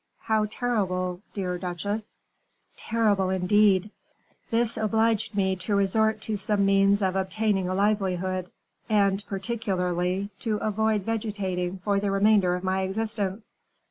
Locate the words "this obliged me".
4.49-5.55